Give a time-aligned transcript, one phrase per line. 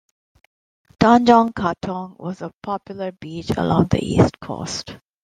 [0.99, 4.97] "Tanjong Katong" was a popular beach along the East Coast.